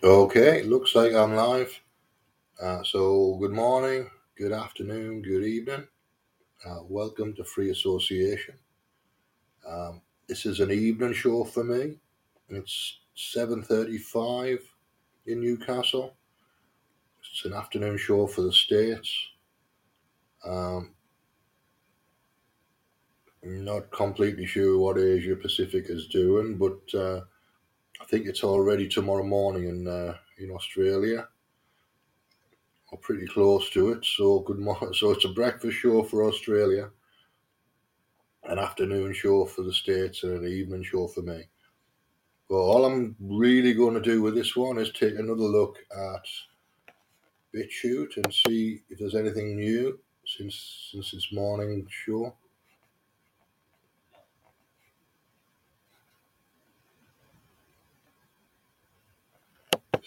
[0.00, 1.80] Okay, looks like I'm live.
[2.62, 5.88] Uh, so, good morning, good afternoon, good evening.
[6.64, 8.54] Uh, welcome to Free Association.
[9.68, 11.98] Um, this is an evening show for me.
[12.48, 14.60] It's 7:35
[15.26, 16.14] in Newcastle.
[17.18, 19.12] It's an afternoon show for the states.
[20.44, 20.94] Um,
[23.42, 27.22] I'm not completely sure what Asia Pacific is doing, but uh,
[28.00, 31.28] I think it's already tomorrow morning in uh, in Australia.
[32.90, 34.04] Or pretty close to it.
[34.04, 34.92] So good morning.
[34.94, 36.90] So it's a breakfast show for Australia,
[38.44, 41.42] an afternoon show for the states, and an evening show for me.
[42.48, 46.24] But all I'm really going to do with this one is take another look at
[47.54, 52.34] BitChute and see if there's anything new since since this morning show.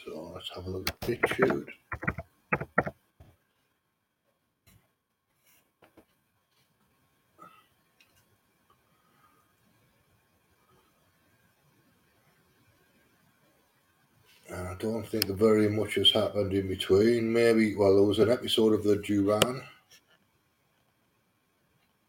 [0.03, 1.67] So let's have a look at BitChute.
[14.51, 17.31] I don't think very much has happened in between.
[17.31, 19.61] Maybe, well, there was an episode of the Duran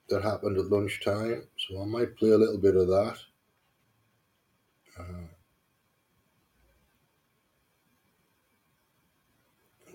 [0.09, 3.19] that happened at lunchtime, so I might play a little bit of that.
[4.99, 5.32] Uh,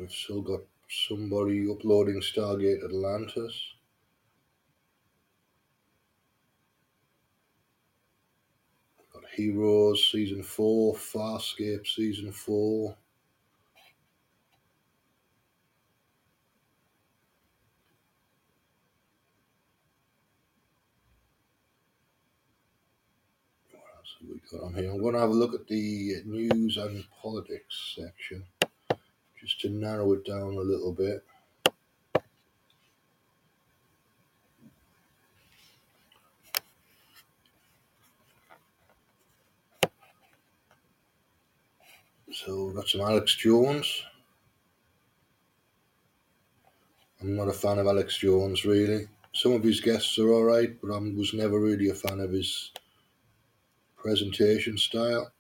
[0.08, 3.54] we've still got somebody uploading Stargate Atlantis.
[9.14, 12.96] Got Heroes Season 4, Farscape Season 4.
[23.72, 24.90] What else have we got on here?
[24.90, 28.46] I'm going to have a look at the news and politics section
[29.40, 31.24] just to narrow it down a little bit.
[42.32, 44.04] So we've got some Alex Jones.
[47.22, 49.08] I'm not a fan of Alex Jones really.
[49.34, 52.72] Some of his guests are alright, but I was never really a fan of his
[53.98, 55.32] presentation style.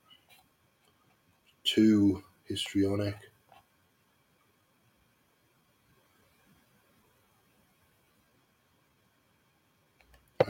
[1.63, 3.26] Too histrionic.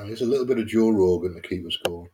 [0.07, 2.09] There's a little bit of Joe Rogan to keep us going.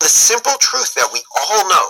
[0.00, 1.88] The simple truth that we all know,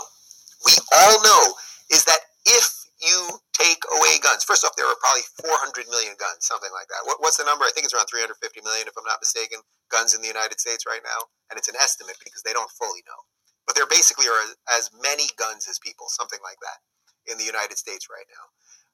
[0.66, 1.54] we all know,
[1.90, 2.66] is that if
[2.98, 7.06] you take away guns, first off, there are probably 400 million guns, something like that.
[7.06, 7.64] What, what's the number?
[7.66, 8.34] I think it's around 350
[8.66, 9.62] million, if I'm not mistaken,
[9.94, 11.30] guns in the United States right now.
[11.50, 13.20] And it's an estimate because they don't fully know.
[13.66, 14.42] But there basically are
[14.74, 16.82] as many guns as people, something like that,
[17.30, 18.46] in the United States right now.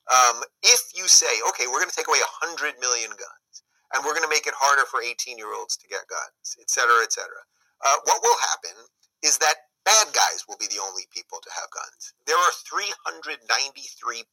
[0.08, 3.54] Um, if you say, okay, we're going to take away 100 million guns,
[3.92, 6.70] and we're going to make it harder for 18 year olds to get guns, et
[6.70, 7.42] cetera, et cetera,
[7.84, 8.76] uh, what will happen
[9.22, 12.12] is that bad guys will be the only people to have guns.
[12.26, 14.24] There are 393.3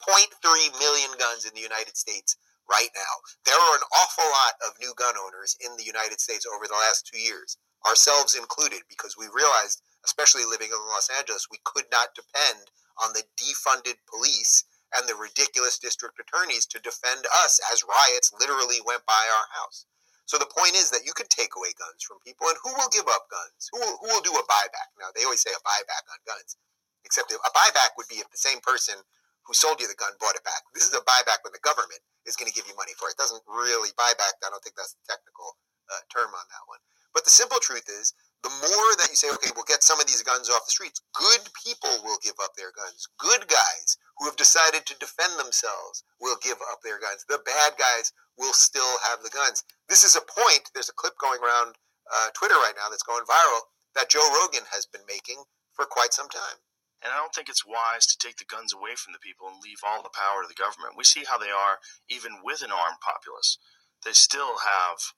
[0.80, 2.36] million guns in the United States
[2.70, 3.14] right now.
[3.48, 6.78] There are an awful lot of new gun owners in the United States over the
[6.78, 7.58] last two years,
[7.88, 12.68] ourselves included, because we realized, especially living in Los Angeles, we could not depend
[13.00, 18.80] on the defunded police and the ridiculous district attorneys to defend us as riots literally
[18.86, 19.86] went by our house.
[20.28, 22.92] So the point is that you can take away guns from people, and who will
[22.92, 23.72] give up guns?
[23.72, 24.92] Who will, who will do a buyback?
[25.00, 26.60] Now they always say a buyback on guns,
[27.08, 29.00] except a buyback would be if the same person
[29.48, 30.68] who sold you the gun bought it back.
[30.76, 33.16] This is a buyback when the government is going to give you money for it.
[33.16, 34.36] it doesn't really buyback.
[34.44, 35.56] I don't think that's the technical
[35.88, 36.84] uh, term on that one.
[37.16, 38.12] But the simple truth is,
[38.44, 41.02] the more that you say, okay, we'll get some of these guns off the streets,
[41.14, 43.08] good people will give up their guns.
[43.18, 47.26] Good guys who have decided to defend themselves will give up their guns.
[47.28, 49.64] The bad guys will still have the guns.
[49.90, 50.70] This is a point.
[50.74, 51.76] There's a clip going around
[52.08, 56.14] uh, Twitter right now that's going viral that Joe Rogan has been making for quite
[56.14, 56.62] some time.
[57.04, 59.62] And I don't think it's wise to take the guns away from the people and
[59.62, 60.98] leave all the power to the government.
[60.98, 61.78] We see how they are
[62.10, 63.58] even with an armed populace.
[64.06, 65.14] They still have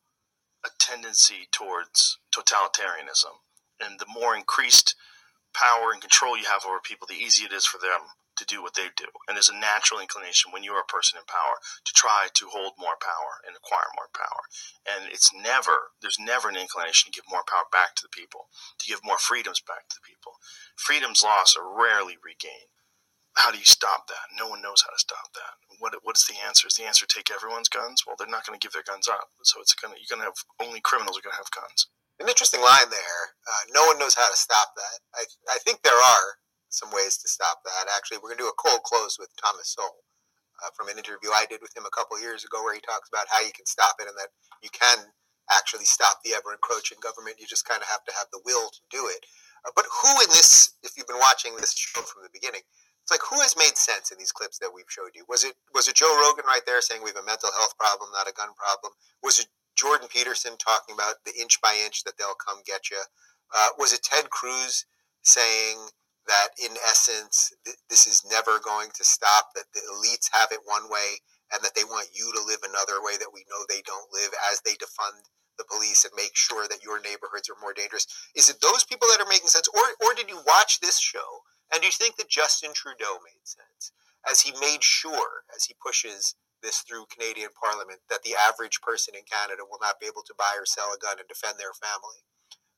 [0.66, 3.40] a tendency towards totalitarianism.
[3.80, 4.96] And the more increased
[5.54, 8.64] power and control you have over people, the easier it is for them to do
[8.64, 9.08] what they do.
[9.28, 12.80] And there's a natural inclination when you're a person in power to try to hold
[12.80, 14.48] more power and acquire more power.
[14.88, 18.48] And it's never, there's never an inclination to give more power back to the people,
[18.80, 20.40] to give more freedoms back to the people.
[20.76, 22.79] Freedoms lost are rarely regained.
[23.40, 24.36] How do you stop that?
[24.36, 25.56] No one knows how to stop that.
[25.80, 26.68] What what's the answer?
[26.68, 28.04] Is the answer take everyone's guns?
[28.04, 29.32] Well, they're not going to give their guns up.
[29.48, 31.88] So it's going to you're going to have only criminals are going to have guns.
[32.20, 33.40] An interesting line there.
[33.48, 35.00] Uh, no one knows how to stop that.
[35.16, 35.24] I,
[35.56, 37.88] I think there are some ways to stop that.
[37.88, 40.04] Actually, we're going to do a cold close with Thomas Sowell
[40.60, 43.08] uh, from an interview I did with him a couple years ago where he talks
[43.08, 45.16] about how you can stop it and that you can
[45.48, 47.40] actually stop the ever encroaching government.
[47.40, 49.24] You just kind of have to have the will to do it.
[49.64, 52.68] Uh, but who in this, if you've been watching this show from the beginning,
[53.10, 55.26] it's like who has made sense in these clips that we've showed you?
[55.26, 58.14] Was it was it Joe Rogan right there saying we have a mental health problem,
[58.14, 58.94] not a gun problem?
[59.26, 63.02] Was it Jordan Peterson talking about the inch by inch that they'll come get you?
[63.50, 64.86] Uh, was it Ted Cruz
[65.26, 65.90] saying
[66.30, 69.58] that in essence th- this is never going to stop?
[69.58, 71.18] That the elites have it one way
[71.50, 74.30] and that they want you to live another way that we know they don't live
[74.54, 75.26] as they defund
[75.58, 78.06] the police and make sure that your neighborhoods are more dangerous.
[78.38, 81.42] Is it those people that are making sense, or or did you watch this show
[81.72, 83.92] and do you think that Justin Trudeau made sense
[84.28, 89.16] as he made sure, as he pushes this through Canadian Parliament, that the average person
[89.16, 91.74] in Canada will not be able to buy or sell a gun and defend their
[91.74, 92.20] family?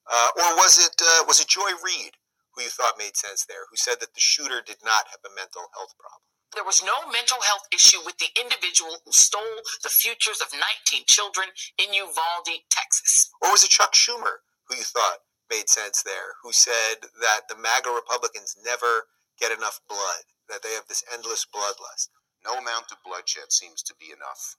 [0.05, 2.17] Uh, or was it uh, was it Joy Reid
[2.53, 5.33] who you thought made sense there, who said that the shooter did not have a
[5.33, 6.25] mental health problem?
[6.53, 11.07] There was no mental health issue with the individual who stole the futures of 19
[11.07, 11.47] children
[11.79, 13.31] in Uvalde, Texas.
[13.41, 17.59] Or was it Chuck Schumer who you thought made sense there, who said that the
[17.59, 22.07] MAGA Republicans never get enough blood, that they have this endless bloodlust?
[22.47, 24.55] No amount of bloodshed seems to be enough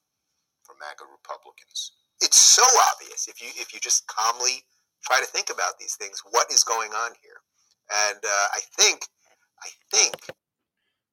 [0.63, 1.97] for MAGA Republicans.
[2.21, 2.63] It's so
[2.93, 4.63] obvious if you if you just calmly
[5.03, 6.23] try to think about these things.
[6.31, 7.41] What is going on here?
[8.09, 9.09] And uh, I think,
[9.59, 10.15] I think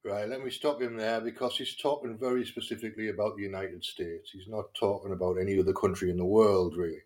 [0.02, 4.30] Right, let me stop him there because he's talking very specifically about the United States.
[4.32, 7.02] He's not talking about any other country in the world, really.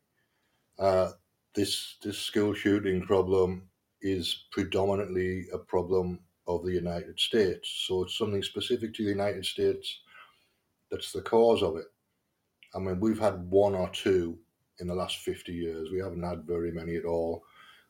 [0.79, 1.11] Uh,
[1.55, 3.69] this this school shooting problem
[4.03, 7.85] is predominantly a problem of the United States.
[7.87, 10.01] So it's something specific to the United States
[10.91, 11.87] that's the cause of it.
[12.75, 14.39] I mean, we've had one or two
[14.81, 15.91] in the last 50 years.
[15.91, 17.45] We haven't had very many at all.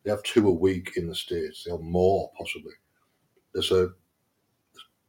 [0.05, 1.65] They have two a week in the States.
[1.65, 2.75] They have more, possibly.
[3.53, 3.89] There's a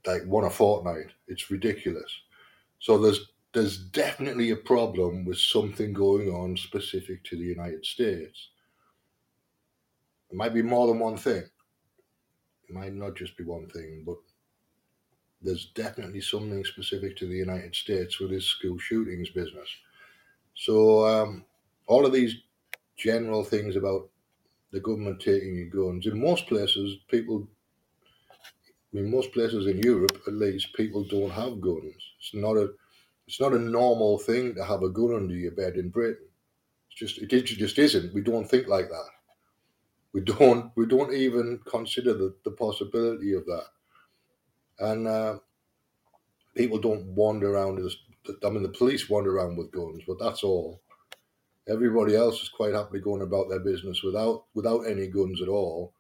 [0.06, 1.12] like one a fortnight.
[1.28, 2.12] It's ridiculous.
[2.80, 8.50] So there's there's definitely a problem with something going on specific to the United States.
[10.30, 11.44] It might be more than one thing.
[12.68, 14.18] It might not just be one thing, but
[15.42, 19.70] there's definitely something specific to the United States with this school shootings business.
[20.56, 21.46] So um,
[21.88, 22.36] all of these
[22.98, 24.10] general things about
[24.74, 27.48] the government taking your guns in most places, people
[28.92, 32.02] I mean, most places in Europe, at least, people don't have guns.
[32.18, 32.74] It's not a,
[33.28, 36.28] it's not a normal thing to have a gun under your bed in Britain.
[36.90, 38.14] It's just, it just isn't.
[38.14, 39.10] We don't think like that.
[40.14, 43.66] We don't, we don't even consider the, the possibility of that.
[44.80, 45.40] And uh,
[46.56, 47.96] people don't wander around as,
[48.46, 50.82] I mean, the police wander around with guns, but that's all.
[51.68, 55.94] Everybody else is quite happily going about their business without without any guns at all.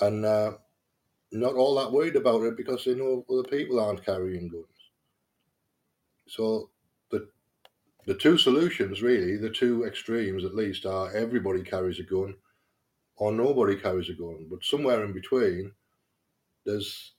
[0.00, 0.54] And uh,
[1.32, 4.66] not all that worried about it because they know other people aren't carrying guns.
[6.30, 6.70] So
[7.10, 7.28] the
[8.06, 12.36] the two solutions really, the two extremes at least, are everybody carries a gun
[13.16, 14.46] or nobody carries a gun.
[14.48, 15.72] But somewhere in between,
[16.64, 17.14] there's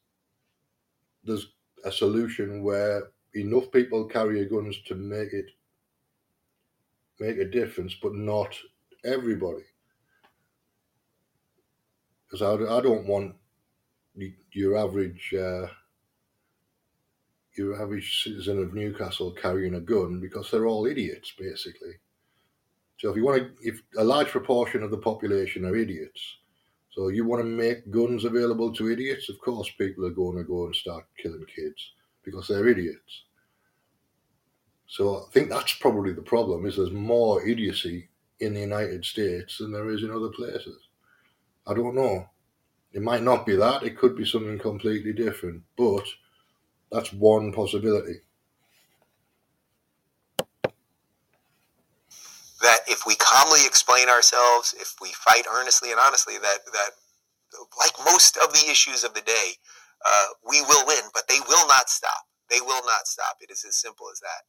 [1.26, 1.48] there's
[1.84, 5.48] a solution where enough people carry guns to make it
[7.20, 8.58] make a difference, but not
[9.04, 9.66] everybody.
[12.26, 13.36] Because I, I don't want
[14.54, 15.68] your average uh,
[17.58, 21.94] your average citizen of Newcastle carrying a gun because they're all idiots, basically.
[22.98, 26.38] So if you want to, if a large proportion of the population are idiots,
[26.92, 30.44] so you want to make guns available to idiots, of course people are going to
[30.44, 31.94] go and start killing kids
[32.24, 33.24] because they're idiots.
[34.88, 39.58] So I think that's probably the problem: is there's more idiocy in the United States
[39.58, 40.78] than there is in other places.
[41.66, 42.28] I don't know.
[42.94, 46.04] It might not be that, it could be something completely different, but
[46.92, 48.16] that's one possibility.
[52.62, 56.92] That if we calmly explain ourselves, if we fight earnestly and honestly, that, that
[57.80, 59.54] like most of the issues of the day,
[60.06, 62.26] uh, we will win, but they will not stop.
[62.50, 63.38] They will not stop.
[63.42, 64.44] It is as simple as that.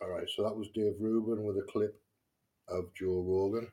[0.00, 2.00] All right, so that was Dave Rubin with a clip
[2.68, 3.68] of Joe Rogan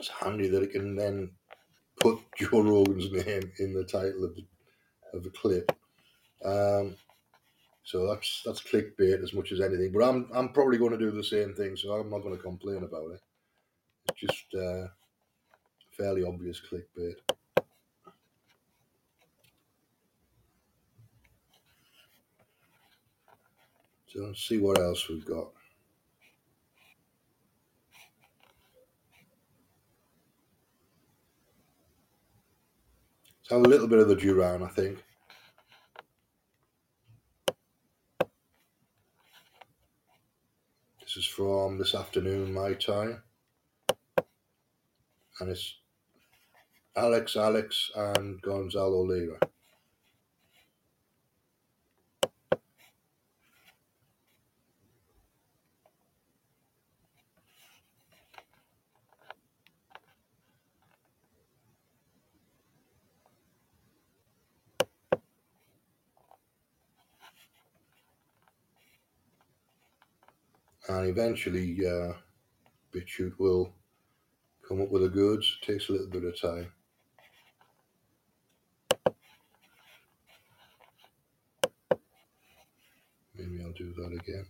[0.00, 1.30] it's handy that it can then
[2.00, 4.44] put Joe Rogan's name in the title of the,
[5.14, 5.70] of the clip.
[6.44, 6.96] Um,
[7.84, 9.92] so that's that's clickbait as much as anything.
[9.92, 12.42] But I'm I'm probably going to do the same thing, so I'm not going to
[12.42, 13.20] complain about it.
[14.10, 14.88] It's just uh,
[15.96, 17.14] fairly obvious clickbait.
[24.08, 25.48] So let's see what else we've got.
[33.50, 35.02] A little bit of the Duran, I think.
[41.00, 43.22] This is from this afternoon, my time.
[45.40, 45.78] And it's
[46.96, 49.38] Alex, Alex, and Gonzalo Lira.
[70.88, 72.12] And eventually uh,
[72.92, 73.72] BitChute will
[74.66, 75.58] come up with the goods.
[75.60, 76.72] It takes a little bit of time.
[83.36, 84.46] Maybe I'll do that again.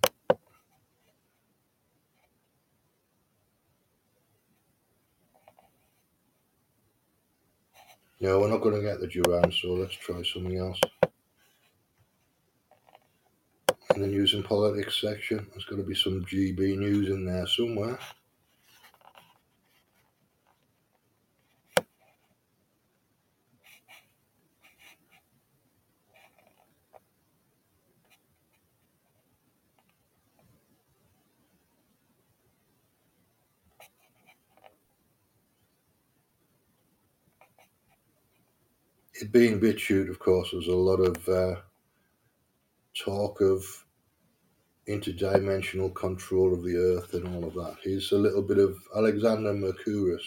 [8.23, 10.79] No, we're not going to get the Duran, so let's try something else.
[13.95, 17.47] In the news and politics section, there's got to be some GB news in there
[17.47, 17.99] somewhere.
[39.23, 41.57] it being BitChute, of course, there's a lot of uh,
[42.95, 43.63] talk of
[44.89, 47.77] interdimensional control of the Earth and all of that.
[47.83, 50.23] He's a little bit of Alexander Mercouris.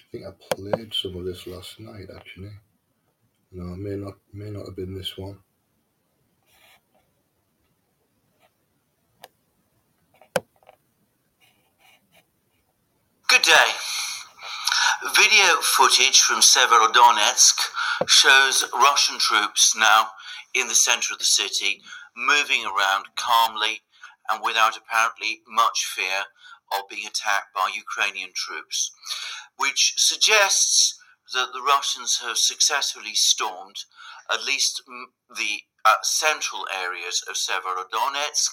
[0.00, 2.52] I think I played some of this last night, actually.
[3.52, 5.38] No, it may not may not have been this one.
[13.28, 13.72] Good day.
[15.36, 17.60] Video footage from Severodonetsk
[18.06, 20.08] shows Russian troops now
[20.54, 21.82] in the center of the city,
[22.16, 23.82] moving around calmly
[24.30, 26.24] and without apparently much fear
[26.72, 28.90] of being attacked by Ukrainian troops,
[29.58, 30.98] which suggests
[31.34, 33.76] that the Russians have successfully stormed
[34.32, 34.82] at least
[35.28, 38.52] the uh, central areas of Severodonetsk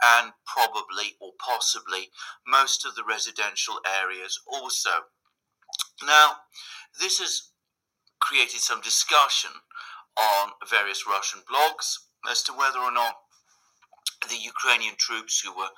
[0.00, 2.10] and probably or possibly
[2.46, 5.06] most of the residential areas also.
[6.04, 6.36] Now,
[7.00, 7.50] this has
[8.20, 9.50] created some discussion
[10.16, 11.98] on various Russian blogs
[12.30, 13.16] as to whether or not
[14.28, 15.70] the Ukrainian troops who were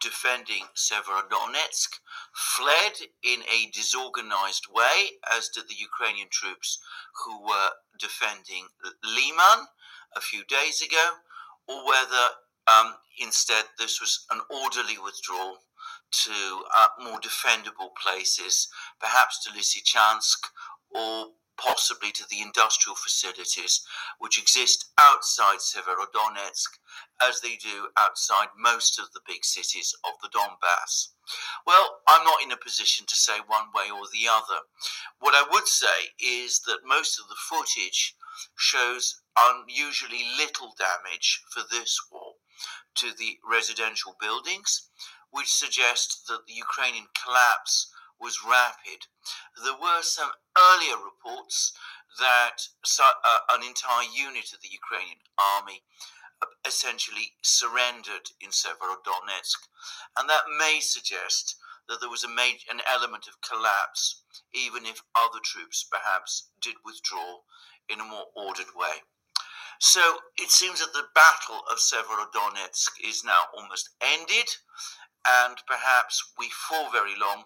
[0.00, 1.98] defending Severodonetsk
[2.34, 6.78] fled in a disorganized way, as did the Ukrainian troops
[7.24, 8.68] who were defending
[9.02, 9.66] Liman
[10.14, 11.06] a few days ago,
[11.66, 12.24] or whether
[12.68, 15.58] um, instead, this was an orderly withdrawal
[16.10, 18.68] to uh, more defendable places,
[19.00, 20.38] perhaps to Lysychansk
[20.90, 23.84] or possibly to the industrial facilities
[24.18, 26.78] which exist outside Severodonetsk,
[27.20, 31.08] as they do outside most of the big cities of the Donbass.
[31.66, 34.62] Well, I'm not in a position to say one way or the other.
[35.18, 38.14] What I would say is that most of the footage
[38.56, 42.34] shows unusually little damage for this war
[42.94, 44.88] to the residential buildings,
[45.30, 49.06] which suggests that the Ukrainian collapse was rapid.
[49.62, 51.72] There were some earlier reports
[52.18, 52.68] that
[53.00, 55.82] uh, an entire unit of the Ukrainian army
[56.42, 59.58] uh, essentially surrendered in Severodonetsk,
[60.18, 61.56] and that may suggest
[61.88, 66.74] that there was a major, an element of collapse, even if other troops perhaps did
[66.84, 67.40] withdraw
[67.88, 69.02] in a more ordered way.
[69.80, 74.48] So it seems that the Battle of Severodonetsk is now almost ended,
[75.28, 77.44] and perhaps before very long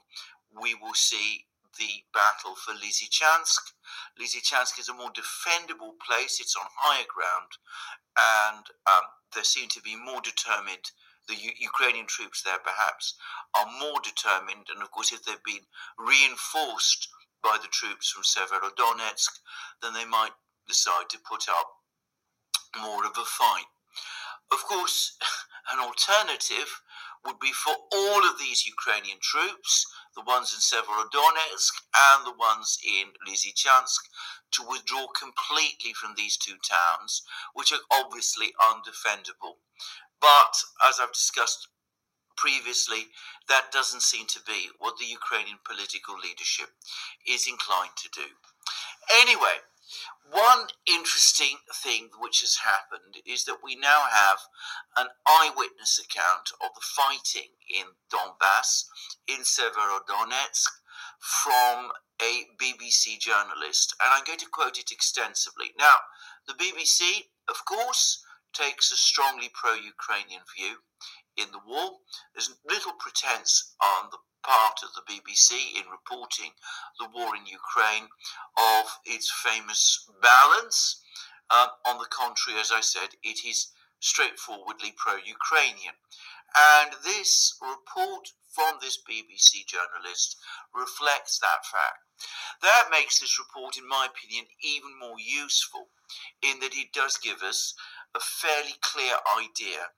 [0.55, 1.47] we will see
[1.79, 3.73] the battle for Lysychansk.
[4.21, 7.57] Lysychansk is a more defendable place, it's on higher ground,
[8.17, 10.93] and um, there seem to be more determined.
[11.29, 13.15] The U- Ukrainian troops there perhaps
[13.55, 15.67] are more determined, and of course, if they've been
[15.99, 17.09] reinforced
[17.43, 19.31] by the troops from Severodonetsk,
[19.83, 20.33] then they might
[20.69, 21.83] decide to put up
[22.81, 23.67] more of a fight.
[24.51, 25.17] Of course,
[25.73, 26.83] an alternative
[27.25, 31.73] would be for all of these Ukrainian troops, the ones in Severodonetsk
[32.12, 34.00] and the ones in Lysychansk,
[34.52, 37.23] to withdraw completely from these two towns,
[37.55, 39.57] which are obviously undefendable.
[40.21, 40.55] But
[40.87, 41.69] as I've discussed
[42.37, 43.09] previously,
[43.49, 46.71] that doesn't seem to be what the Ukrainian political leadership
[47.26, 48.26] is inclined to do.
[49.21, 49.59] Anyway,
[50.31, 54.39] One interesting thing which has happened is that we now have
[54.97, 58.85] an eyewitness account of the fighting in Donbass,
[59.29, 60.71] in Severodonetsk,
[61.19, 65.73] from a BBC journalist, and I'm going to quote it extensively.
[65.79, 65.97] Now,
[66.47, 70.79] the BBC, of course, takes a strongly pro Ukrainian view
[71.37, 71.99] in the war.
[72.35, 76.53] There's little pretense on the part of the BBC in reporting
[76.99, 78.09] the war in Ukraine
[78.57, 81.03] of its famous balance.
[81.51, 85.95] Um, on the contrary, as I said, it is straightforwardly pro Ukrainian.
[86.55, 90.37] And this report from this BBC journalist
[90.75, 92.05] reflects that fact.
[92.61, 95.89] That makes this report, in my opinion, even more useful
[96.43, 97.75] in that it does give us
[98.15, 99.89] a fairly clear idea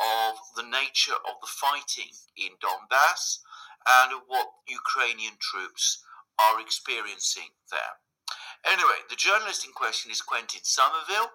[0.00, 3.40] of the nature of the fighting in Donbass
[3.88, 6.04] and what Ukrainian troops
[6.38, 7.98] are experiencing there.
[8.66, 11.30] Anyway, the journalist in question is Quentin Sommerville,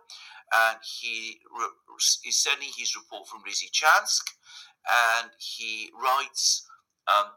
[0.54, 1.40] and he
[2.28, 4.30] is sending his report from Lysychansk,
[5.20, 6.68] and he writes.
[7.08, 7.32] Um,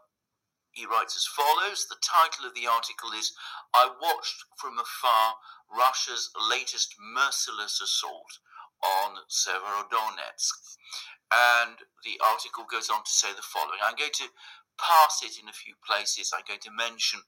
[0.71, 1.87] he writes as follows.
[1.89, 3.33] The title of the article is
[3.73, 5.33] I Watched from Afar
[5.73, 8.37] Russia's Latest Merciless Assault
[8.85, 10.53] on Severodonetsk.
[11.33, 14.29] And the article goes on to say the following I'm going to
[14.77, 16.31] pass it in a few places.
[16.33, 17.21] I'm going to mention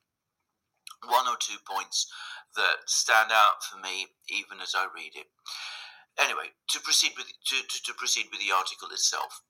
[1.05, 2.11] one or two points
[2.55, 5.27] that stand out for me even as I read it.
[6.17, 9.41] Anyway, to proceed with to, to, to proceed with the article itself.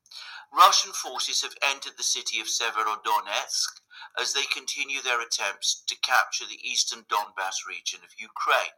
[0.54, 3.82] Russian forces have entered the city of Severodonetsk
[4.20, 8.74] as they continue their attempts to capture the eastern Donbass region of Ukraine.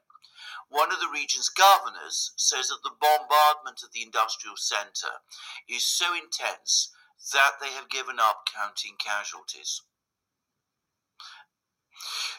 [0.69, 5.19] One of the region's governors says that the bombardment of the industrial center
[5.67, 6.93] is so intense
[7.33, 9.81] that they have given up counting casualties.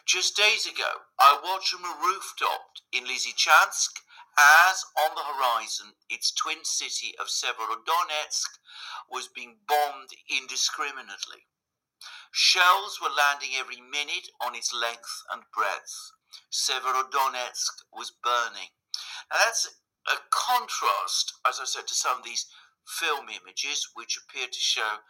[0.05, 4.03] Just days ago, I watched from a rooftop in Lysychansk
[4.37, 8.59] as on the horizon its twin city of Severodonetsk
[9.11, 11.47] was being bombed indiscriminately.
[12.33, 16.13] Shells were landing every minute on its length and breadth.
[16.51, 18.73] Severodonetsk was burning.
[19.31, 19.69] Now that's
[20.09, 22.47] a contrast, as I said, to some of these
[22.87, 25.01] film images which appear to show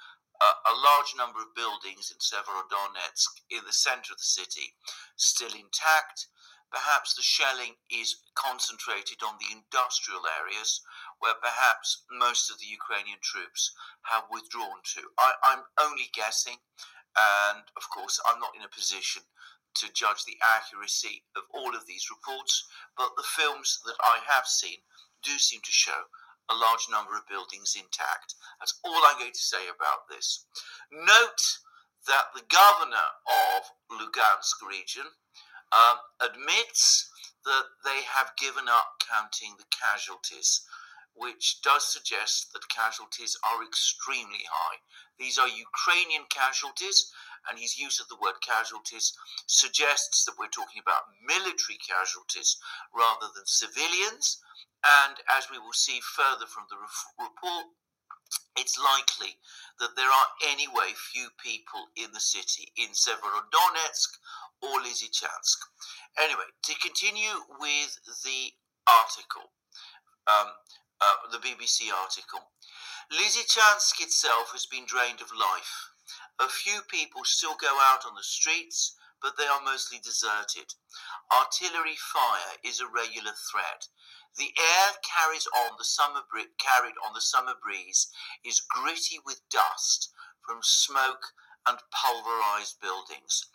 [0.43, 4.75] a large number of buildings in Severodonetsk in the center of the city
[5.15, 6.27] still intact.
[6.73, 10.81] Perhaps the shelling is concentrated on the industrial areas
[11.21, 15.03] where perhaps most of the Ukrainian troops have withdrawn to.
[15.19, 16.57] I, I'm only guessing,
[17.15, 19.23] and of course, I'm not in a position
[19.75, 24.47] to judge the accuracy of all of these reports, but the films that I have
[24.47, 24.81] seen
[25.23, 26.09] do seem to show
[26.53, 28.35] a large number of buildings intact.
[28.61, 30.45] That's all I'm going to say about this.
[30.93, 31.43] Note
[32.07, 35.09] that the governor of Lugansk region
[35.73, 37.09] um, admits
[37.45, 40.62] that they have given up counting the casualties,
[41.15, 44.77] which does suggest that casualties are extremely high.
[45.19, 47.12] These are Ukrainian casualties,
[47.49, 49.12] and his use of the word casualties
[49.47, 52.57] suggests that we're talking about military casualties
[52.95, 54.38] rather than civilians.
[54.83, 56.77] And as we will see further from the
[57.23, 57.66] report,
[58.57, 59.38] it's likely
[59.79, 64.11] that there are anyway few people in the city in Severodonetsk
[64.61, 65.59] or Lysychansk.
[66.18, 68.53] Anyway, to continue with the
[68.87, 69.53] article,
[70.27, 70.53] um,
[71.01, 72.53] uh, the BBC article,
[73.11, 75.90] Lysychansk itself has been drained of life.
[76.38, 80.75] A few people still go out on the streets, but they are mostly deserted.
[81.31, 83.88] Artillery fire is a regular threat.
[84.38, 88.09] The air carries on the summer bri- carried on the summer breeze
[88.45, 90.11] is gritty with dust
[90.47, 91.35] from smoke
[91.66, 93.47] and pulverized buildings.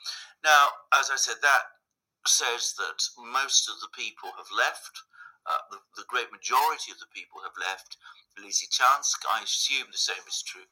[0.43, 1.63] Now, as I said, that
[2.25, 5.01] says that most of the people have left.
[5.47, 7.95] Uh, the, the, great majority of the people have left
[8.35, 9.23] Lysychansk.
[9.31, 10.67] I assume the same is true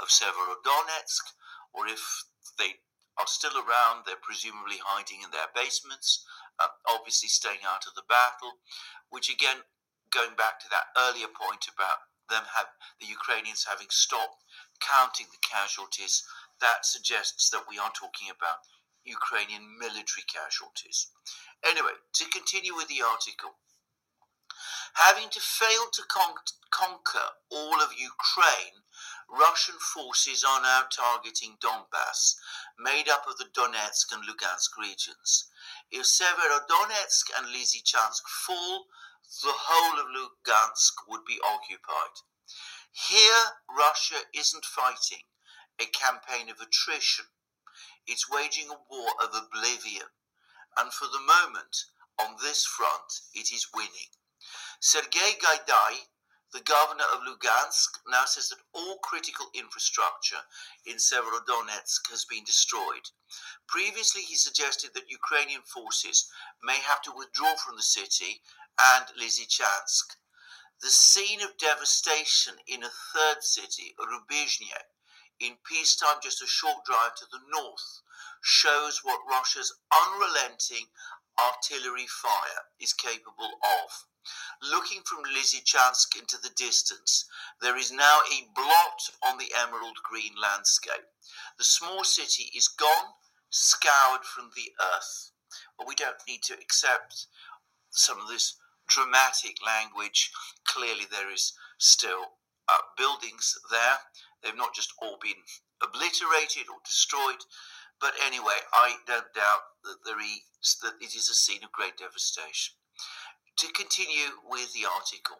[0.00, 1.32] of Severodonetsk,
[1.72, 2.24] or if
[2.58, 2.76] they
[3.18, 6.24] are still around, they're presumably hiding in their basements,
[6.58, 8.58] uh, obviously staying out of the battle
[9.10, 9.64] which again,
[10.10, 12.68] going back to that earlier point about them have
[13.00, 14.44] the Ukrainians having stopped
[14.80, 16.22] counting the casualties,
[16.60, 18.62] that suggests that we are talking about
[19.04, 21.08] Ukrainian military casualties.
[21.64, 23.56] Anyway, to continue with the article,
[24.94, 28.84] having to fail to con- conquer all of Ukraine,
[29.30, 32.36] Russian forces are now targeting Donbass,
[32.78, 35.50] made up of the Donetsk and Lugansk regions.
[35.90, 38.86] If Severodonetsk and Lysychansk fall,
[39.42, 42.22] the whole of Lugansk would be occupied.
[42.92, 45.24] Here, Russia isn't fighting
[45.78, 47.26] a campaign of attrition.
[48.06, 50.08] It's waging a war of oblivion.
[50.78, 51.84] And for the moment,
[52.18, 54.10] on this front, it is winning.
[54.80, 56.08] Sergei Gaidai,
[56.52, 60.40] the governor of Lugansk, now says that all critical infrastructure
[60.86, 63.10] in Severodonetsk has been destroyed.
[63.66, 66.30] Previously, he suggested that Ukrainian forces
[66.62, 68.40] may have to withdraw from the city
[68.80, 70.16] and Lysychansk.
[70.80, 74.84] The scene of devastation in a third city, Rubizhne,
[75.40, 78.00] in peacetime just a short drive to the north,
[78.40, 80.86] shows what Russia's unrelenting
[81.38, 84.06] artillery fire is capable of.
[84.62, 87.24] Looking from Lysychansk into the distance,
[87.60, 91.06] there is now a blot on the emerald green landscape.
[91.56, 93.14] The small city is gone,
[93.50, 95.30] scoured from the earth.
[95.78, 97.26] But we don't need to accept
[97.90, 100.30] some of this dramatic language.
[100.64, 103.98] Clearly, there is still uh, buildings there.
[104.42, 105.42] They've not just all been
[105.82, 107.44] obliterated or destroyed,
[108.00, 111.96] but anyway, I don't doubt that there is that it is a scene of great
[111.96, 112.76] devastation.
[113.58, 115.38] To continue with the article,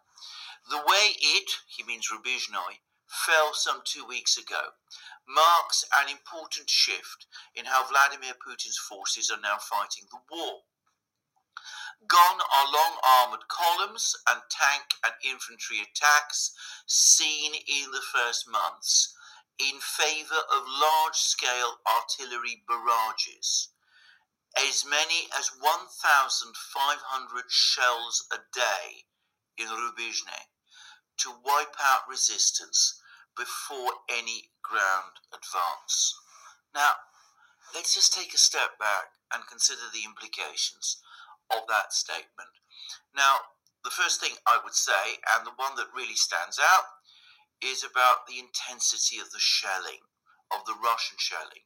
[0.68, 4.74] the way it, he means Rubizhnoi, fell some two weeks ago
[5.28, 10.64] marks an important shift in how Vladimir Putin's forces are now fighting the war.
[12.08, 16.52] Gone are long armored columns and tank and infantry attacks
[16.86, 19.14] seen in the first months
[19.58, 23.68] in favor of large scale artillery barrages
[24.56, 29.04] as many as 1,500 shells a day
[29.56, 30.48] in Rubizhne
[31.18, 33.00] to wipe out resistance
[33.36, 36.14] before any ground advance.
[36.74, 36.92] Now,
[37.74, 41.02] let's just take a step back and consider the implications
[41.50, 42.50] of that statement.
[43.14, 43.36] Now,
[43.84, 46.97] the first thing I would say, and the one that really stands out,
[47.62, 50.02] is about the intensity of the shelling,
[50.52, 51.64] of the Russian shelling.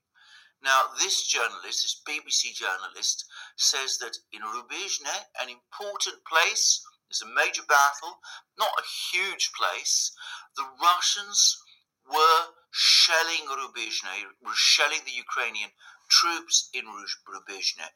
[0.62, 3.24] Now, this journalist, this BBC journalist,
[3.56, 8.20] says that in Rubizhne, an important place, is a major battle,
[8.58, 10.12] not a huge place,
[10.56, 11.60] the Russians
[12.08, 15.72] were shelling Rubizhne, were shelling the Ukrainian
[16.08, 17.90] troops in Rubizhne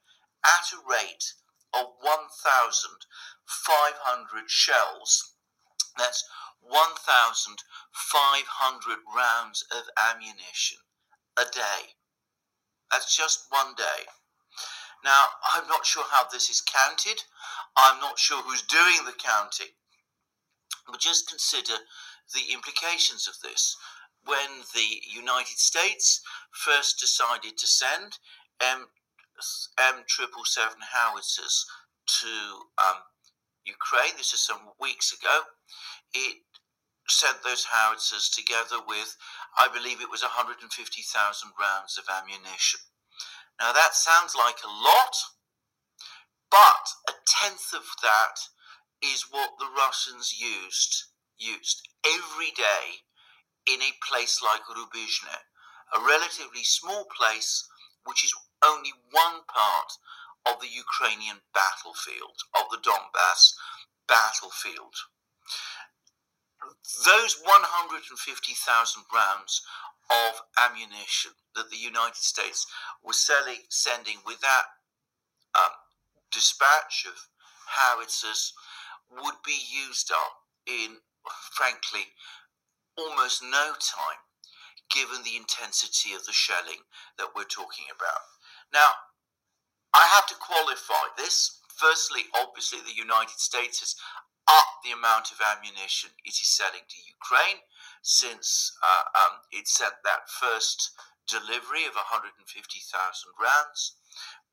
[0.45, 1.35] at a rate
[1.73, 5.35] of 1,500 shells.
[5.97, 6.25] That's
[6.69, 10.79] 1,500 rounds of ammunition
[11.39, 11.95] a day.
[12.91, 14.07] That's just one day.
[15.05, 17.23] Now, I'm not sure how this is counted.
[17.77, 19.75] I'm not sure who's doing the counting.
[20.91, 21.75] But just consider
[22.35, 23.77] the implications of this.
[24.25, 26.21] When the United States
[26.53, 28.19] first decided to send
[28.61, 28.89] M
[29.39, 31.67] M777 howitzers
[32.07, 32.29] to
[32.83, 33.03] um,
[33.65, 35.43] Ukraine, this is some weeks ago,
[36.15, 36.39] it
[37.09, 39.17] sent those howitzers together with,
[39.57, 40.69] I believe it was 150,000
[41.59, 42.81] rounds of ammunition.
[43.59, 45.17] Now that sounds like a lot,
[46.51, 48.37] but a tenth of that
[49.03, 51.05] is what the Russians used
[51.39, 53.05] used every day
[53.67, 55.45] in a place like Rubizhne,
[55.95, 57.69] a relatively small place
[58.05, 58.33] which is
[58.65, 59.93] only one part
[60.47, 63.53] of the Ukrainian battlefield, of the Donbass
[64.07, 64.95] battlefield
[67.05, 69.63] those 150,000 rounds
[70.11, 72.67] of ammunition that the United States
[73.03, 74.65] was selling, sending with that
[75.59, 75.75] um,
[76.31, 77.29] dispatch of
[77.67, 78.53] howitzers
[79.11, 80.99] would be used up in,
[81.53, 82.07] frankly,
[82.97, 84.23] almost no time,
[84.91, 86.87] given the intensity of the shelling
[87.19, 88.23] that we're talking about.
[88.73, 88.89] Now,
[89.95, 91.61] I have to qualify this.
[91.75, 93.97] Firstly, obviously, the United States has
[94.49, 97.61] up the amount of ammunition it is selling to Ukraine
[98.03, 100.91] since uh, um, it sent that first
[101.27, 102.39] delivery of 150,000
[103.41, 103.97] rounds.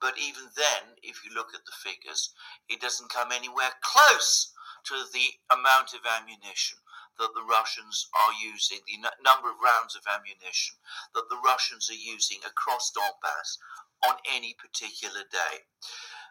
[0.01, 2.33] But even then, if you look at the figures,
[2.67, 4.51] it doesn't come anywhere close
[4.85, 6.79] to the amount of ammunition
[7.19, 10.75] that the Russians are using, the n- number of rounds of ammunition
[11.13, 13.57] that the Russians are using across Donbass
[14.03, 15.63] on any particular day.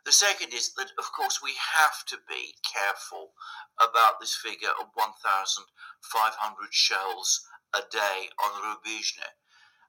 [0.04, 3.32] The second is that, of course, we have to be careful
[3.78, 9.30] about this figure of 1,500 shells a day on Rubizhne.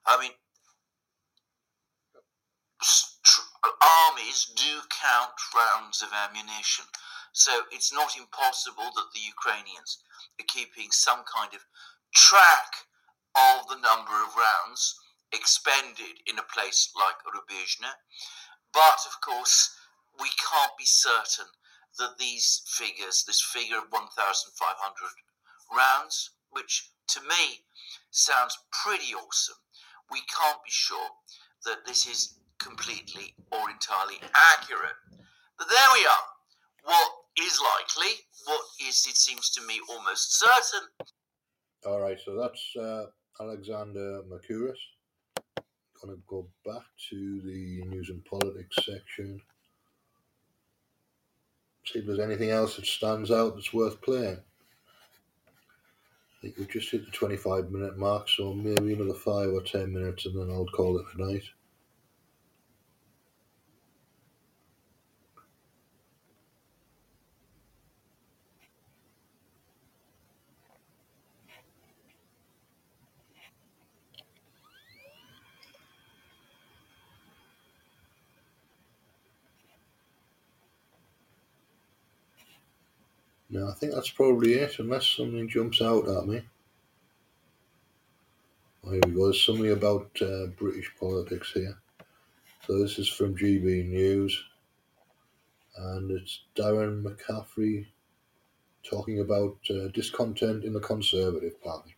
[0.06, 0.32] I mean,
[3.82, 6.84] armies do count rounds of ammunition,
[7.32, 9.98] so it's not impossible that the Ukrainians
[10.40, 11.66] are keeping some kind of
[12.14, 12.86] track
[13.34, 14.94] of the number of rounds
[15.32, 17.90] expended in a place like Rubizhne.
[18.72, 19.74] But of course,
[20.20, 21.46] we can't be certain
[21.98, 24.94] that these figures, this figure of 1,500
[25.76, 27.64] rounds, which to me
[28.10, 29.56] sounds pretty awesome,
[30.10, 31.08] we can't be sure
[31.64, 34.98] that this is completely or entirely accurate.
[35.58, 36.26] But there we are.
[36.84, 38.12] what is likely,
[38.46, 40.88] what is, it seems to me, almost certain.
[41.86, 43.06] All right, so that's uh,
[43.40, 44.78] Alexander Mercouris.
[46.02, 49.40] Going to go back to the news and politics section.
[51.94, 54.40] See if there's anything else that stands out that's worth playing.
[56.26, 59.92] I think we've just hit the 25 minute mark, so maybe another five or 10
[59.92, 61.44] minutes and then I'll call it a night.
[83.54, 86.42] No, I think that's probably it, unless something jumps out at me.
[88.82, 89.26] Oh, here we go.
[89.26, 91.78] There's something about uh, British politics here.
[92.66, 94.36] So this is from GB News,
[95.76, 97.86] and it's Darren McCaffrey
[98.82, 101.94] talking about uh, discontent in the Conservative Party.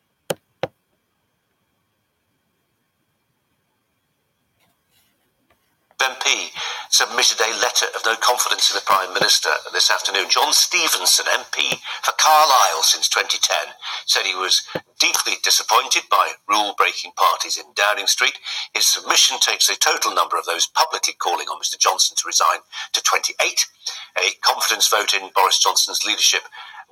[6.97, 10.31] Submitted a letter of no confidence in the Prime Minister this afternoon.
[10.31, 13.75] John Stevenson, MP for Carlisle since 2010,
[14.07, 14.62] said he was
[14.99, 18.39] deeply disappointed by rule breaking parties in Downing Street.
[18.73, 22.65] His submission takes the total number of those publicly calling on Mr Johnson to resign
[22.93, 23.67] to 28.
[24.17, 26.43] A confidence vote in Boris Johnson's leadership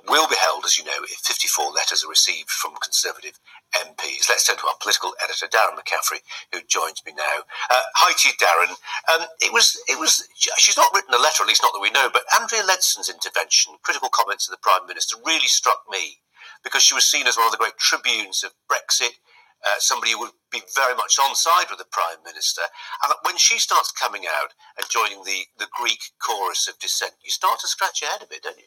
[0.07, 3.39] will be held, as you know, if 54 letters are received from Conservative
[3.75, 4.29] MPs.
[4.29, 6.21] Let's turn to our political editor, Darren McCaffrey,
[6.53, 7.45] who joins me now.
[7.69, 8.73] Uh, hi to you, Darren.
[9.13, 10.27] Um, it was, it was.
[10.57, 13.75] She's not written a letter, at least not that we know, but Andrea Leadsom's intervention,
[13.83, 16.19] critical comments of the Prime Minister, really struck me
[16.63, 19.19] because she was seen as one of the great tribunes of Brexit.
[19.65, 22.61] Uh, somebody who would be very much on side with the Prime Minister.
[23.03, 27.31] And when she starts coming out and joining the, the Greek chorus of dissent, you
[27.31, 28.65] start to scratch your head a bit, don't you?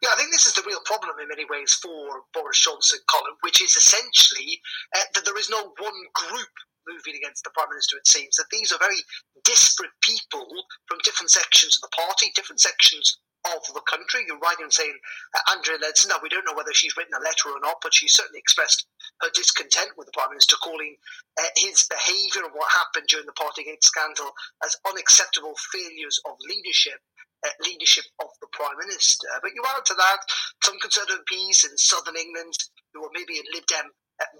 [0.00, 3.36] Yeah, I think this is the real problem in many ways for Boris Johnson, Colin,
[3.42, 4.60] which is essentially
[4.96, 6.54] uh, that there is no one group
[6.88, 8.36] moving against the Prime Minister, it seems.
[8.36, 9.04] That these are very
[9.44, 10.48] disparate people
[10.88, 14.24] from different sections of the party, different sections of the country.
[14.26, 14.96] You're right in saying
[15.34, 16.08] uh, Andrea Leadsom.
[16.08, 18.86] Now, we don't know whether she's written a letter or not, but she certainly expressed
[19.22, 20.96] her discontent with the Prime Minister, calling
[21.38, 24.32] uh, his behaviour and what happened during the Partygate scandal
[24.64, 27.00] as unacceptable failures of leadership
[27.40, 29.28] uh, leadership of the Prime Minister.
[29.42, 30.20] But you add to that
[30.62, 32.52] some Conservative MPs in southern England
[32.92, 33.88] who are maybe in Lib Dem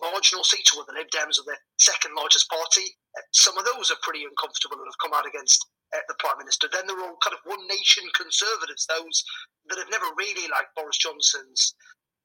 [0.00, 2.96] marginal seats, where the Lib Dems are the second largest party.
[3.16, 5.64] Uh, some of those are pretty uncomfortable and have come out against
[5.94, 6.68] uh, the Prime Minister.
[6.68, 9.24] Then there are all kind of one nation conservatives, those
[9.68, 11.74] that have never really liked Boris Johnson's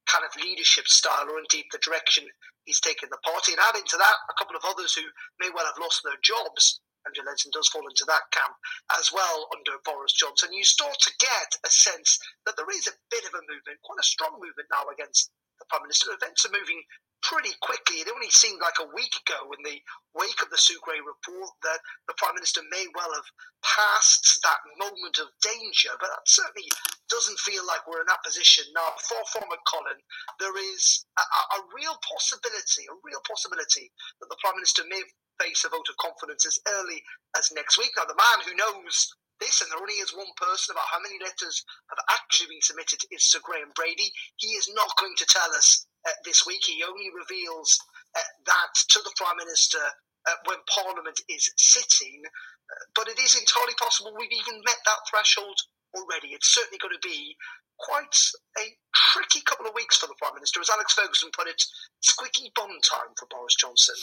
[0.06, 2.28] kind of leadership style or indeed the direction
[2.66, 3.54] he's taken the party.
[3.54, 5.06] And add into that a couple of others who
[5.42, 8.58] may well have lost their jobs Andrea Leadsom does fall into that camp
[8.98, 10.52] as well under Boris Johnson.
[10.52, 14.02] You start to get a sense that there is a bit of a movement, quite
[14.02, 15.30] a strong movement now against
[15.62, 16.12] the Prime Minister.
[16.12, 16.82] Events are moving
[17.26, 18.06] pretty quickly.
[18.06, 19.82] It only seemed like a week ago in the
[20.14, 23.30] wake of the Sue Gray report that the Prime Minister may well have
[23.66, 26.70] passed that moment of danger, but that certainly
[27.10, 28.94] doesn't feel like we're in that position now.
[29.34, 30.00] From it, Colin,
[30.40, 31.24] there is a,
[31.58, 33.90] a real possibility, a real possibility
[34.22, 35.02] that the Prime Minister may
[35.42, 37.02] face a vote of confidence as early
[37.38, 37.92] as next week.
[37.98, 41.20] Now, the man who knows this, and there only is one person about how many
[41.20, 44.12] letters have actually been submitted, is Sir Graham Brady.
[44.38, 46.64] He is not going to tell us uh, this week.
[46.66, 47.78] He only reveals
[48.16, 49.84] uh, that to the Prime Minister
[50.28, 52.24] uh, when Parliament is sitting.
[52.26, 55.58] Uh, but it is entirely possible we've even met that threshold
[55.96, 56.34] already.
[56.34, 57.36] It's certainly going to be
[57.80, 58.16] quite
[58.58, 60.62] a tricky couple of weeks for the Prime Minister.
[60.62, 61.62] As Alex Ferguson put it,
[62.02, 63.96] squeaky bum time for Boris Johnson.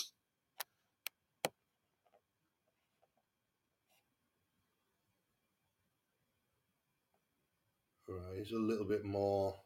[8.13, 9.57] Right, here's a little bit more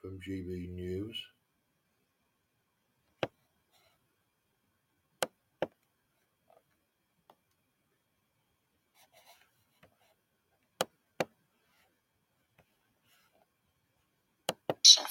[0.00, 1.16] from GB News.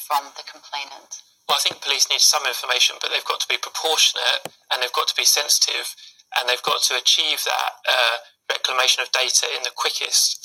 [0.08, 1.22] From the complainant.
[1.48, 4.94] Well, I think police need some information, but they've got to be proportionate and they've
[4.94, 5.96] got to be sensitive
[6.38, 8.18] and they've got to achieve that uh,
[8.50, 10.42] reclamation of data in the quickest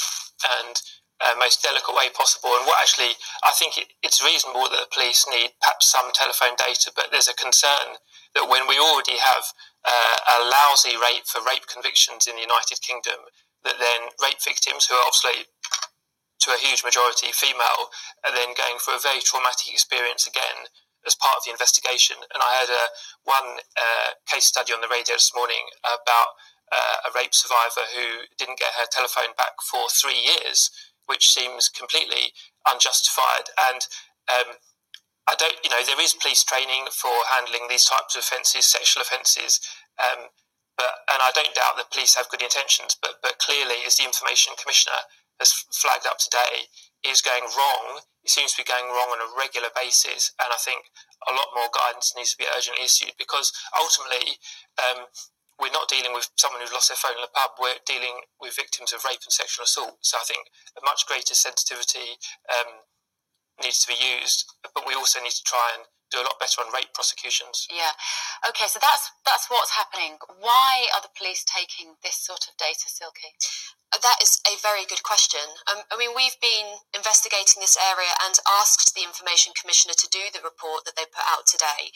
[0.60, 0.80] and
[1.20, 2.54] uh, most delicate way possible.
[2.54, 6.54] And what actually, I think it, it's reasonable that the police need perhaps some telephone
[6.54, 7.98] data, but there's a concern
[8.34, 9.44] that when we already have
[9.82, 13.26] uh, a lousy rate for rape convictions in the United Kingdom,
[13.64, 15.50] that then rape victims, who are obviously
[16.38, 17.90] to a huge majority female,
[18.22, 20.70] are then going through a very traumatic experience again
[21.06, 22.16] as part of the investigation.
[22.34, 22.84] And I heard a,
[23.24, 26.38] one uh, case study on the radio this morning about
[26.70, 30.70] uh, a rape survivor who didn't get her telephone back for three years,
[31.08, 32.36] which seems completely
[32.68, 33.48] unjustified.
[33.56, 33.80] And
[34.28, 34.60] um,
[35.28, 39.02] I don't, you know, there is police training for handling these types of offences, sexual
[39.02, 39.60] offences.
[40.00, 40.28] Um,
[40.76, 44.06] but, and I don't doubt that police have good intentions, but, but clearly, as the
[44.06, 45.04] Information Commissioner
[45.40, 46.70] has flagged up today,
[47.02, 48.06] is going wrong.
[48.22, 50.90] It seems to be going wrong on a regular basis, and I think
[51.26, 54.38] a lot more guidance needs to be urgently issued because ultimately,
[54.78, 55.10] um,
[55.58, 57.58] we're not dealing with someone who's lost their phone in a pub.
[57.58, 59.98] We're dealing with victims of rape and sexual assault.
[60.00, 62.86] So I think a much greater sensitivity um,
[63.62, 66.64] needs to be used, but we also need to try and do a lot better
[66.64, 67.68] on rape prosecutions.
[67.68, 67.92] Yeah.
[68.48, 70.16] Okay, so that's that's what's happening.
[70.40, 73.36] Why are the police taking this sort of data, Silkie?
[73.88, 75.40] That is a very good question.
[75.64, 80.28] Um, I mean, we've been investigating this area and asked the Information Commissioner to do
[80.28, 81.88] the report that they put out today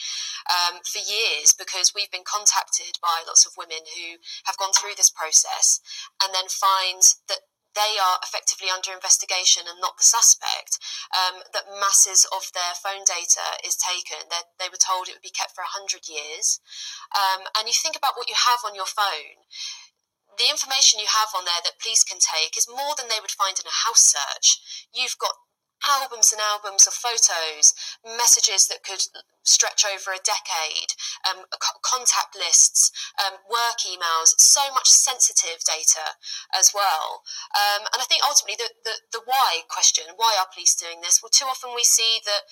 [0.49, 4.17] um, for years because we've been contacted by lots of women who
[4.49, 5.85] have gone through this process
[6.25, 7.45] and then find that
[7.75, 10.79] they are effectively under investigation and not the suspect,
[11.13, 14.29] um, that masses of their phone data is taken.
[14.29, 16.61] That they were told it would be kept for 100 years.
[17.13, 19.49] Um, and you think about what you have on your phone
[20.39, 23.35] the information you have on there that police can take is more than they would
[23.35, 24.89] find in a house search.
[24.89, 25.37] You've got
[25.89, 29.03] albums and albums of photos, messages that could
[29.43, 30.95] stretch over a decade,
[31.27, 31.45] um,
[31.83, 36.15] contact lists, um, work emails, so much sensitive data
[36.55, 37.23] as well.
[37.55, 41.21] Um, and I think ultimately the, the, the why question, why are police doing this?
[41.23, 42.47] Well, too often we see that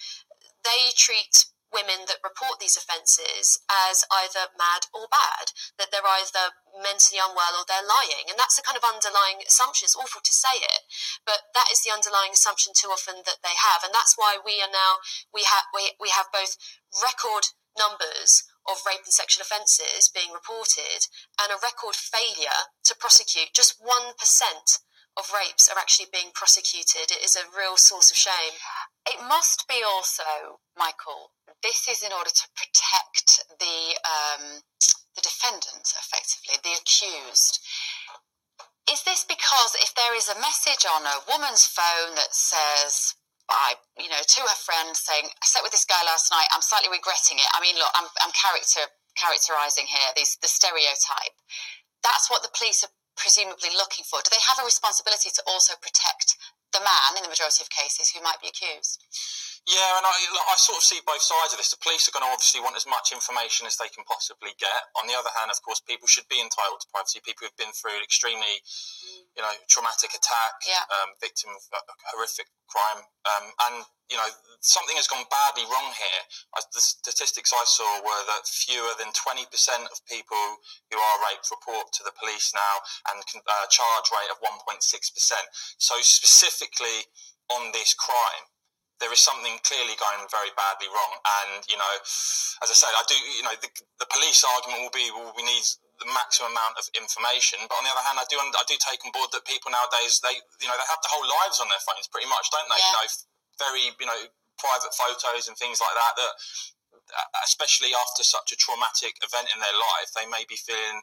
[0.65, 6.55] they treat women that report these offences as either mad or bad, that they're either
[6.75, 8.27] mentally unwell or they're lying.
[8.31, 9.87] And that's a kind of underlying assumption.
[9.87, 10.83] It's awful to say it,
[11.27, 13.83] but that is the underlying assumption too often that they have.
[13.87, 16.59] And that's why we are now, we have, we, we have both
[16.99, 21.07] record numbers of rape and sexual offences being reported
[21.41, 23.55] and a record failure to prosecute.
[23.55, 23.89] Just 1%
[25.19, 27.11] of rapes are actually being prosecuted.
[27.11, 28.55] It is a real source of shame.
[29.09, 34.63] It must be also, Michael, this is in order to protect the um,
[35.17, 37.59] the defendant, effectively, the accused.
[38.89, 43.15] Is this because if there is a message on a woman's phone that says,
[43.51, 46.63] I, you know, to her friend saying, I slept with this guy last night, I'm
[46.63, 47.51] slightly regretting it.
[47.55, 48.87] I mean, look, I'm, I'm character
[49.19, 51.35] characterizing here these the stereotype.
[52.03, 54.23] That's what the police are presumably looking for.
[54.23, 56.37] Do they have a responsibility to also protect
[56.71, 59.03] the man in the majority of cases who might be accused?
[59.69, 60.15] Yeah, and I,
[60.51, 61.69] I sort of see both sides of this.
[61.69, 64.89] The police are going to obviously want as much information as they can possibly get.
[64.97, 67.21] On the other hand, of course, people should be entitled to privacy.
[67.21, 68.65] People who've been through an extremely,
[69.37, 70.89] you know, traumatic attack, yeah.
[70.89, 71.83] um, victim of a
[72.17, 73.77] horrific crime, um, and
[74.11, 74.29] you know,
[74.61, 76.23] something has gone badly wrong here.
[76.53, 79.47] I, the statistics I saw were that fewer than 20%
[79.89, 82.75] of people who are raped report to the police now,
[83.15, 84.83] and uh, charge rate of 1.6%.
[85.79, 87.09] So specifically
[87.49, 88.51] on this crime
[89.01, 91.13] there is something clearly going very badly wrong.
[91.41, 91.95] And you know,
[92.61, 93.17] as I said, I do.
[93.17, 95.65] You know, the, the police argument will be, well, we need
[96.01, 97.65] the maximum amount of information.
[97.65, 100.21] But on the other hand, I do I do take on board that people nowadays
[100.21, 102.81] they you know they have the whole lives on their phones pretty much, don't they?
[102.81, 102.89] Yeah.
[102.89, 103.09] You know,
[103.61, 104.21] very you know
[104.57, 106.35] private photos and things like that that
[107.43, 111.03] especially after such a traumatic event in their life, they may be feeling,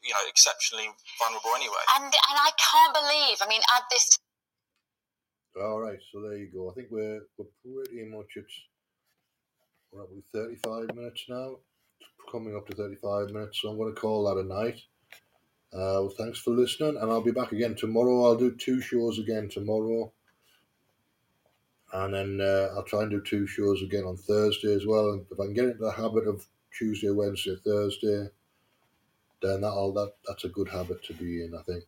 [0.00, 0.88] you know, exceptionally
[1.20, 1.84] vulnerable anyway.
[2.00, 4.18] And and I can't believe, I mean, at this
[5.62, 6.70] all right, so there you go.
[6.70, 8.44] I think we're we're pretty much at
[9.90, 11.56] what are we, 35 minutes now,
[12.30, 13.60] coming up to 35 minutes.
[13.62, 14.80] So I'm going to call that a night.
[15.72, 18.24] Uh, well, thanks for listening, and I'll be back again tomorrow.
[18.24, 20.12] I'll do two shows again tomorrow,
[21.94, 25.12] and then uh, I'll try and do two shows again on Thursday as well.
[25.12, 26.44] And if I can get into the habit of
[26.76, 28.26] Tuesday, Wednesday, Thursday,
[29.40, 31.54] then that'll that that's a good habit to be in.
[31.58, 31.84] I think.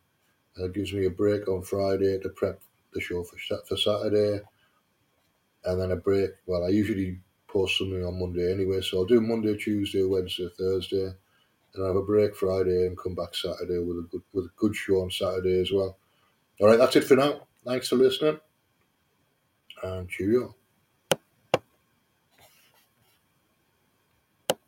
[0.55, 2.61] And it gives me a break on Friday to prep
[2.93, 4.41] the show for for Saturday,
[5.65, 6.31] and then a break.
[6.45, 11.11] Well, I usually post something on Monday anyway, so I'll do Monday, Tuesday, Wednesday, Thursday,
[11.73, 14.51] and I have a break Friday and come back Saturday with a good with a
[14.55, 15.97] good show on Saturday as well.
[16.61, 17.47] All right, that's it for now.
[17.65, 18.39] Thanks for listening,
[19.83, 20.56] and cheerio.